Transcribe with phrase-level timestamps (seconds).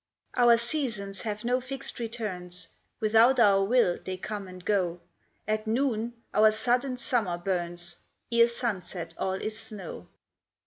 [0.35, 2.69] Our seasons have no fixed returns,
[2.99, 4.99] Without our will they come and go;
[5.47, 7.97] At noon our sudden summer burns,
[8.31, 10.07] Ere sunset all is snow.